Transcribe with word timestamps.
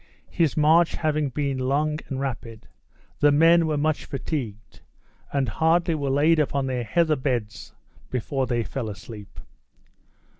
His 0.31 0.57
march 0.57 0.95
having 0.95 1.29
been 1.29 1.59
long 1.59 1.99
and 2.07 2.19
rapid, 2.19 2.67
the 3.19 3.31
men 3.31 3.67
were 3.67 3.77
much 3.77 4.05
fatigued, 4.05 4.81
and 5.31 5.47
hardly 5.47 5.93
were 5.93 6.09
laid 6.09 6.39
upon 6.39 6.65
their 6.65 6.83
heather 6.83 7.15
beds 7.15 7.75
before 8.09 8.47
they 8.47 8.63
fell 8.63 8.89
asleep. 8.89 9.39